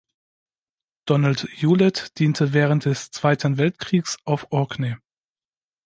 Donald 1.05 1.47
Hewlett 1.61 2.17
diente 2.17 2.53
während 2.53 2.85
des 2.85 3.11
Zweiten 3.11 3.59
Weltkriegs 3.59 4.17
auf 4.25 4.47
Orkney. 4.51 4.95